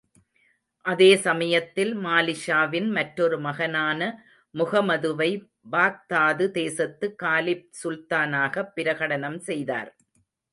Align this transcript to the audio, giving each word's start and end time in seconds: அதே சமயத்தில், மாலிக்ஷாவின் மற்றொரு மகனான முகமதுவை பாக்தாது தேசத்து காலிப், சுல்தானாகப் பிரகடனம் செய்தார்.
அதே 0.85 1.15
சமயத்தில், 1.15 1.97
மாலிக்ஷாவின் 1.97 2.89
மற்றொரு 2.91 3.39
மகனான 3.39 3.99
முகமதுவை 4.53 5.29
பாக்தாது 5.71 6.51
தேசத்து 6.51 7.15
காலிப், 7.15 7.69
சுல்தானாகப் 7.83 8.71
பிரகடனம் 8.75 9.37
செய்தார். 9.37 9.95